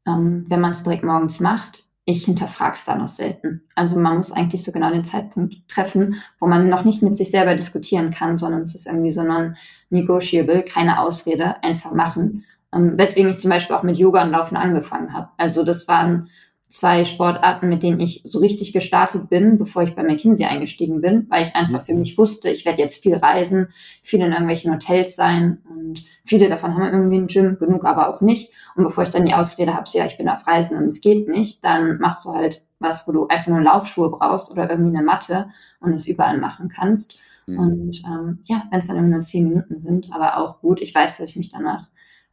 [0.06, 3.62] ähm, wenn man es direkt morgens macht, ich hinterfrage es da noch selten.
[3.74, 7.30] Also man muss eigentlich so genau den Zeitpunkt treffen, wo man noch nicht mit sich
[7.30, 12.44] selber diskutieren kann, sondern es ist irgendwie so non-negotiable, keine Ausrede, einfach machen.
[12.72, 15.28] Ähm, weswegen ich zum Beispiel auch mit Yoga und Laufen angefangen habe.
[15.36, 16.30] Also das waren
[16.70, 21.26] zwei Sportarten, mit denen ich so richtig gestartet bin, bevor ich bei McKinsey eingestiegen bin,
[21.28, 23.68] weil ich einfach für mich wusste, ich werde jetzt viel reisen,
[24.02, 28.20] viel in irgendwelchen Hotels sein und viele davon haben irgendwie ein Gym, genug aber auch
[28.20, 28.52] nicht.
[28.76, 31.28] Und bevor ich dann die Ausrede habe, ja, ich bin auf Reisen und es geht
[31.28, 35.04] nicht, dann machst du halt was, wo du einfach nur Laufschuhe brauchst oder irgendwie eine
[35.04, 35.48] Matte
[35.80, 37.18] und es überall machen kannst.
[37.46, 37.58] Mhm.
[37.58, 40.80] Und ähm, ja, wenn es dann immer nur zehn Minuten sind, aber auch gut.
[40.80, 41.88] Ich weiß, dass ich mich danach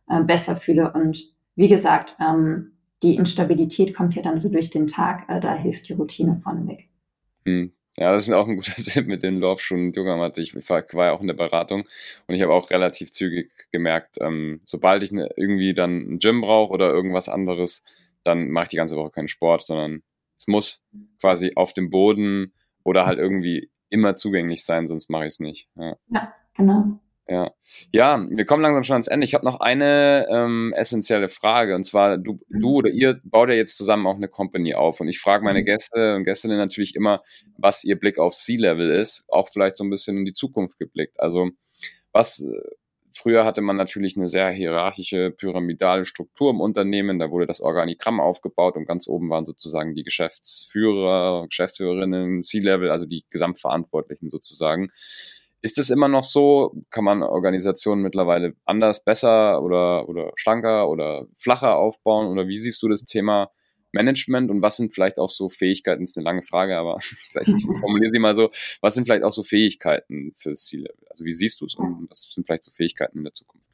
[0.07, 1.23] äh, besser fühle und
[1.55, 5.87] wie gesagt, ähm, die Instabilität kommt ja dann so durch den Tag, äh, da hilft
[5.89, 6.89] die Routine vorneweg.
[7.45, 7.71] Hm.
[7.99, 10.41] Ja, das ist auch ein guter Tipp mit den Laufschuhen und Yogamatte.
[10.41, 11.87] Ich war, ja auch in der Beratung
[12.27, 16.41] und ich habe auch relativ zügig gemerkt, ähm, sobald ich ne, irgendwie dann ein Gym
[16.41, 17.83] brauche oder irgendwas anderes,
[18.23, 20.03] dann mache ich die ganze Woche keinen Sport, sondern
[20.37, 20.85] es muss
[21.19, 25.69] quasi auf dem Boden oder halt irgendwie immer zugänglich sein, sonst mache ich es nicht.
[25.75, 25.97] Ja.
[26.09, 26.99] ja, genau.
[27.29, 27.51] Ja.
[27.91, 29.25] ja, wir kommen langsam schon ans Ende.
[29.25, 32.59] Ich habe noch eine ähm, essentielle Frage und zwar du, mhm.
[32.61, 35.59] du oder ihr baut ja jetzt zusammen auch eine Company auf und ich frage meine
[35.59, 35.65] mhm.
[35.65, 37.21] Gäste und Gästinnen natürlich immer,
[37.57, 41.19] was ihr Blick auf C-Level ist, auch vielleicht so ein bisschen in die Zukunft geblickt.
[41.19, 41.49] Also
[42.13, 42.69] was äh,
[43.17, 48.21] früher hatte man natürlich eine sehr hierarchische pyramidale Struktur im Unternehmen, da wurde das Organigramm
[48.21, 54.89] aufgebaut und ganz oben waren sozusagen die Geschäftsführer, Geschäftsführerinnen, C-Level, also die Gesamtverantwortlichen sozusagen.
[55.67, 56.81] Ist es immer noch so?
[56.91, 62.27] Kann man Organisationen mittlerweile anders, besser oder, oder schlanker oder flacher aufbauen?
[62.27, 63.51] Oder wie siehst du das Thema
[63.91, 66.03] Management und was sind vielleicht auch so Fähigkeiten?
[66.03, 68.49] Das ist eine lange Frage, aber ich formuliere sie mal so.
[68.79, 71.05] Was sind vielleicht auch so Fähigkeiten fürs C-Level?
[71.09, 73.66] Also wie siehst du es und was sind vielleicht so Fähigkeiten in der Zukunft?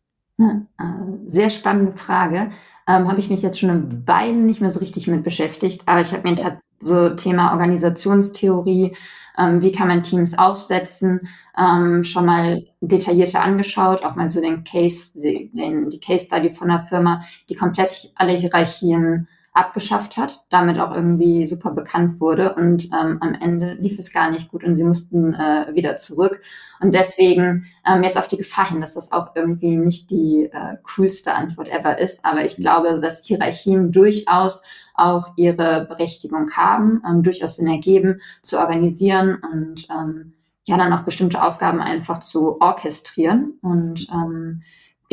[0.79, 0.83] Äh,
[1.25, 2.51] sehr spannende Frage.
[2.87, 6.01] Ähm, habe ich mich jetzt schon eine Weile nicht mehr so richtig mit beschäftigt, aber
[6.01, 8.93] ich habe mir so Thema Organisationstheorie
[9.37, 11.27] ähm, wie kann man Teams aufsetzen,
[11.57, 16.69] ähm, schon mal detaillierter angeschaut, auch mal so den Case, den, die Case Study von
[16.69, 22.55] der Firma, die komplett alle Hierarchien abgeschafft hat, damit auch irgendwie super bekannt wurde.
[22.55, 26.41] Und ähm, am Ende lief es gar nicht gut und sie mussten äh, wieder zurück.
[26.81, 30.77] Und deswegen ähm, jetzt auf die Gefahr hin, dass das auch irgendwie nicht die äh,
[30.95, 34.63] coolste Antwort ever ist, aber ich glaube, dass Hierarchien durchaus
[34.95, 40.33] auch ihre Berechtigung haben, ähm, durchaus Sinn ergeben, zu organisieren und ähm,
[40.65, 43.59] ja dann auch bestimmte Aufgaben einfach zu orchestrieren.
[43.61, 44.63] Und ähm,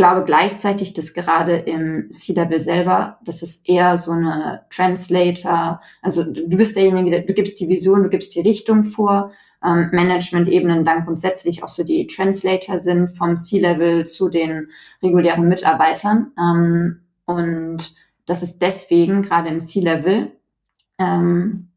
[0.00, 6.56] glaube gleichzeitig, dass gerade im C-Level selber, das ist eher so eine Translator, also du
[6.56, 9.30] bist derjenige, du gibst die Vision, du gibst die Richtung vor,
[9.62, 14.68] ähm, Management-Ebenen dann grundsätzlich auch so die Translator sind vom C-Level zu den
[15.02, 16.32] regulären Mitarbeitern.
[16.38, 20.32] Ähm, und das ist deswegen gerade im C-Level,
[20.98, 21.68] ähm,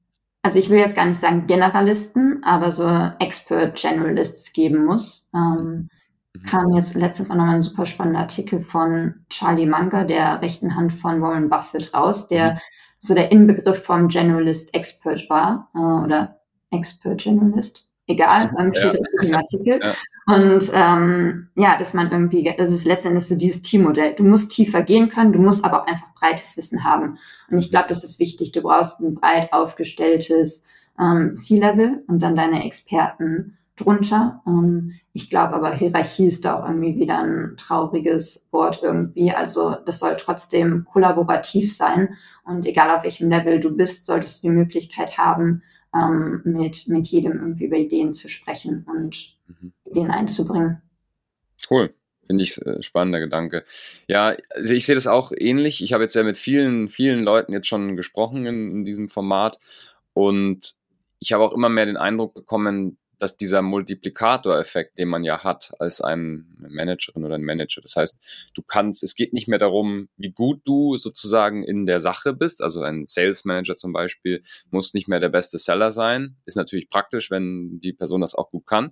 [0.43, 2.87] also ich will jetzt gar nicht sagen Generalisten, aber so
[3.19, 5.29] Expert Generalists geben muss.
[5.35, 5.89] Ähm.
[6.49, 10.93] Kam jetzt letztens auch nochmal ein super spannender Artikel von Charlie Munger, der rechten Hand
[10.93, 12.57] von Warren Buffett raus, der mhm.
[12.97, 16.39] so der Inbegriff vom Generalist Expert war äh, oder
[16.71, 17.87] Expert Generalist.
[18.05, 18.99] Egal, ähm, steht ja.
[18.99, 19.79] richtig im Artikel.
[20.25, 20.35] Ja.
[20.35, 24.13] Und ähm, ja, dass man irgendwie, das ist letztendlich so dieses Teammodell.
[24.15, 27.17] Du musst tiefer gehen können, du musst aber auch einfach breites Wissen haben.
[27.51, 28.53] Und ich glaube, das ist wichtig.
[28.53, 30.63] Du brauchst ein breit aufgestelltes
[30.97, 34.41] ähm, C-Level und dann deine Experten drunter.
[34.45, 39.31] Ähm, ich glaube aber, Hierarchie ist da auch irgendwie wieder ein trauriges Wort irgendwie.
[39.31, 42.15] Also das soll trotzdem kollaborativ sein.
[42.45, 47.07] Und egal auf welchem Level du bist, solltest du die Möglichkeit haben, ähm, mit, mit
[47.07, 49.73] jedem irgendwie über Ideen zu sprechen und mhm.
[49.85, 50.81] Ideen einzubringen.
[51.69, 51.93] Cool.
[52.25, 53.65] Finde ich äh, spannender Gedanke.
[54.07, 55.83] Ja, also ich sehe das auch ähnlich.
[55.83, 59.59] Ich habe jetzt ja mit vielen, vielen Leuten jetzt schon gesprochen in, in diesem Format
[60.13, 60.73] und
[61.19, 65.71] ich habe auch immer mehr den Eindruck bekommen, dass dieser Multiplikatoreffekt, den man ja hat
[65.79, 70.09] als ein Managerin oder ein Manager, das heißt, du kannst, es geht nicht mehr darum,
[70.17, 74.93] wie gut du sozusagen in der Sache bist, also ein Sales Manager zum Beispiel muss
[74.93, 78.67] nicht mehr der beste Seller sein, ist natürlich praktisch, wenn die Person das auch gut
[78.67, 78.91] kann,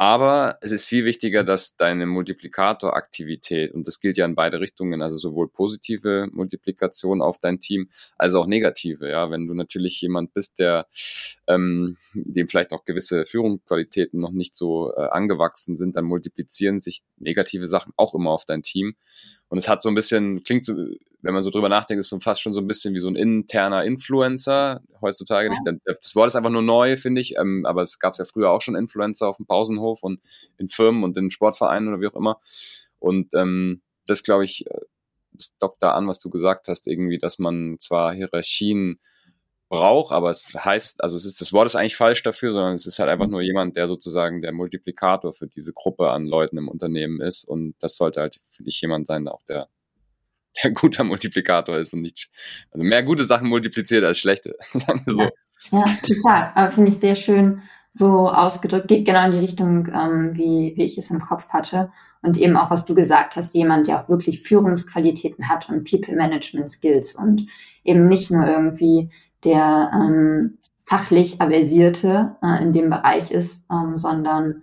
[0.00, 5.02] Aber es ist viel wichtiger, dass deine Multiplikatoraktivität, und das gilt ja in beide Richtungen,
[5.02, 9.10] also sowohl positive Multiplikation auf dein Team als auch negative.
[9.10, 10.86] Ja, wenn du natürlich jemand bist, der
[11.46, 17.02] ähm, dem vielleicht auch gewisse Führungsqualitäten noch nicht so äh, angewachsen sind, dann multiplizieren sich
[17.18, 18.96] negative Sachen auch immer auf dein Team.
[19.50, 20.74] Und es hat so ein bisschen, klingt so,
[21.22, 23.16] wenn man so drüber nachdenkt, ist so fast schon so ein bisschen wie so ein
[23.16, 25.48] interner Influencer heutzutage.
[25.48, 25.72] Ja.
[25.72, 28.50] Nicht, das Wort ist einfach nur neu, finde ich, ähm, aber es gab ja früher
[28.50, 30.20] auch schon Influencer auf dem Pausenhof und
[30.56, 32.40] in Firmen und in Sportvereinen oder wie auch immer.
[33.00, 34.80] Und ähm, das, glaube ich, äh,
[35.32, 39.00] das dockt da an, was du gesagt hast, irgendwie, dass man zwar Hierarchien
[39.70, 42.86] braucht, aber es heißt, also es ist, das Wort ist eigentlich falsch dafür, sondern es
[42.86, 46.68] ist halt einfach nur jemand, der sozusagen der Multiplikator für diese Gruppe an Leuten im
[46.68, 47.44] Unternehmen ist.
[47.44, 49.68] Und das sollte halt, finde ich, jemand sein, auch der
[50.64, 52.28] der guter Multiplikator ist und nicht,
[52.72, 55.22] also mehr gute Sachen multipliziert als schlechte, sagen wir so.
[55.70, 56.52] Ja, ja total.
[56.56, 60.84] Aber finde ich sehr schön so ausgedrückt, geht genau in die Richtung, ähm, wie, wie
[60.84, 61.92] ich es im Kopf hatte.
[62.22, 66.14] Und eben auch, was du gesagt hast, jemand, der auch wirklich Führungsqualitäten hat und People
[66.14, 67.46] Management Skills und
[67.84, 69.10] eben nicht nur irgendwie
[69.44, 74.62] der ähm, fachlich Aversierte äh, in dem Bereich ist, ähm, sondern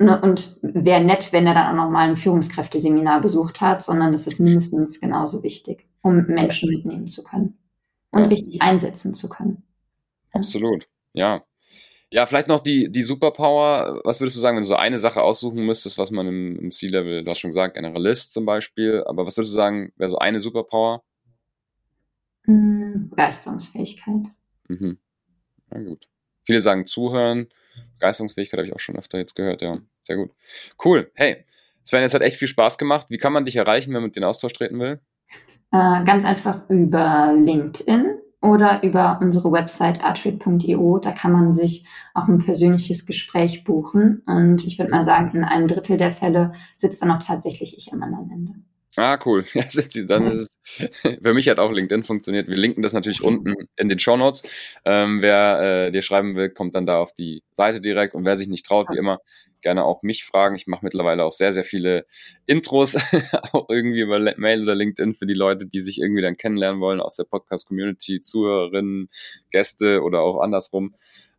[0.00, 4.28] Ne, und wäre nett, wenn er dann auch nochmal ein Führungskräfteseminar besucht hat, sondern das
[4.28, 7.58] ist mindestens genauso wichtig, um Menschen mitnehmen zu können
[8.12, 8.28] und ja.
[8.28, 9.64] richtig einsetzen zu können.
[10.32, 11.42] Absolut, ja.
[12.10, 14.00] Ja, vielleicht noch die, die Superpower.
[14.04, 16.70] Was würdest du sagen, wenn du so eine Sache aussuchen müsstest, was man im, im
[16.70, 20.16] C-Level, du hast schon gesagt, Generalist zum Beispiel, aber was würdest du sagen, wäre so
[20.18, 21.02] eine Superpower?
[22.98, 24.26] Begeisterungsfähigkeit.
[24.68, 24.98] Mhm.
[25.70, 26.08] Na gut.
[26.44, 27.48] Viele sagen zuhören.
[27.98, 29.78] Begeisterungsfähigkeit habe ich auch schon öfter jetzt gehört, ja.
[30.02, 30.30] Sehr gut.
[30.82, 31.10] Cool.
[31.14, 31.44] Hey,
[31.84, 33.08] Sven, es hat echt viel Spaß gemacht.
[33.10, 35.00] Wie kann man dich erreichen, wenn man mit den Austausch treten will?
[35.70, 40.98] Äh, ganz einfach über LinkedIn oder über unsere Website artrade.io.
[40.98, 44.22] Da kann man sich auch ein persönliches Gespräch buchen.
[44.26, 47.92] Und ich würde mal sagen, in einem Drittel der Fälle sitzt dann auch tatsächlich ich
[47.92, 48.54] am anderen Ende.
[48.98, 49.44] Ah, cool.
[49.54, 49.62] Ja,
[50.06, 52.48] dann ist es, für mich hat auch LinkedIn funktioniert.
[52.48, 54.42] Wir linken das natürlich unten in den Show Notes.
[54.84, 58.14] Ähm, wer äh, dir schreiben will, kommt dann da auf die Seite direkt.
[58.14, 59.20] Und wer sich nicht traut, wie immer,
[59.60, 60.56] gerne auch mich fragen.
[60.56, 62.06] Ich mache mittlerweile auch sehr, sehr viele
[62.46, 62.96] Intros,
[63.52, 67.00] auch irgendwie über Mail oder LinkedIn für die Leute, die sich irgendwie dann kennenlernen wollen
[67.00, 69.10] aus der Podcast-Community, Zuhörerinnen,
[69.50, 70.94] Gäste oder auch andersrum.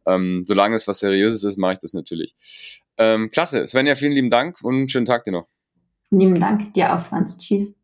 [0.06, 2.36] Ähm, solange es was Seriöses ist, mache ich das natürlich.
[2.98, 3.68] Ähm, klasse.
[3.68, 5.59] Svenja, vielen lieben Dank und schönen Tag dir noch.
[6.12, 7.38] Lieben Dank dir auch, Franz.
[7.38, 7.76] Tschüss.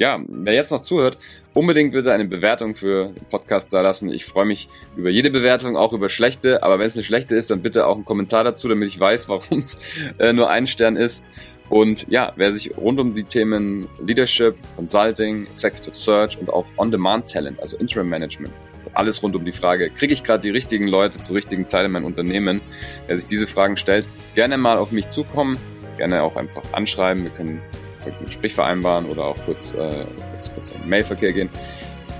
[0.00, 1.18] Ja, wer jetzt noch zuhört,
[1.52, 4.10] unbedingt bitte eine Bewertung für den Podcast da lassen.
[4.10, 6.64] Ich freue mich über jede Bewertung, auch über schlechte.
[6.64, 9.28] Aber wenn es eine schlechte ist, dann bitte auch einen Kommentar dazu, damit ich weiß,
[9.28, 9.76] warum es
[10.18, 11.24] äh, nur ein Stern ist.
[11.68, 17.60] Und ja, wer sich rund um die Themen Leadership, Consulting, Executive Search und auch On-Demand-Talent,
[17.60, 18.52] also Interim Management,
[18.94, 21.92] alles rund um die Frage, kriege ich gerade die richtigen Leute zur richtigen Zeit in
[21.92, 22.60] mein Unternehmen?
[23.06, 25.56] Wer sich diese Fragen stellt, gerne mal auf mich zukommen
[25.96, 27.24] gerne auch einfach anschreiben.
[27.24, 27.60] Wir können
[28.06, 29.90] ein Gespräch vereinbaren oder auch kurz, äh,
[30.32, 31.48] kurz, kurz in den Mailverkehr gehen.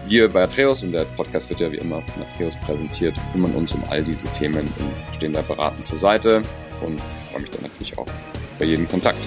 [0.07, 3.73] Wir bei Atreus und der Podcast wird ja wie immer von Atreus präsentiert, kümmern uns
[3.73, 6.43] um all diese Themen und stehen da beratend zur Seite
[6.83, 8.07] und freue mich dann natürlich auch
[8.59, 9.19] bei jedem Kontakt.